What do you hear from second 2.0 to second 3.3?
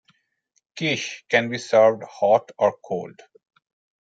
hot or cold.